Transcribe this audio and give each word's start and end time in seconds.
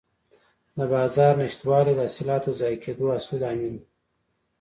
د 0.77 0.79
بازار 0.91 1.33
نشتوالی 1.43 1.93
د 1.95 2.01
حاصلاتو 2.07 2.49
ضایع 2.59 2.79
کېدو 2.83 3.05
اصلي 3.17 3.37
لامل 3.41 3.71
دی. 3.75 3.85